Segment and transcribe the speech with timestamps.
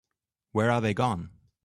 [0.53, 1.29] Where are they gone?